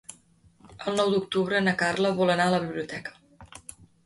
El 0.91 0.97
nou 0.99 1.11
d'octubre 1.15 1.59
na 1.67 1.75
Carla 1.83 2.15
vol 2.23 2.33
anar 2.37 2.49
a 2.51 2.55
la 2.55 2.63
biblioteca. 2.65 3.15